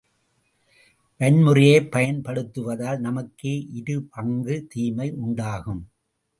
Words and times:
வன்முறையைப் 1.19 1.91
பயன்படுத்துவதால் 1.91 2.99
நமக்கே 2.99 3.67
இரு 3.71 4.03
பங்கு 4.03 4.65
தீமை 4.69 5.11
உண்டாகும். 5.11 5.83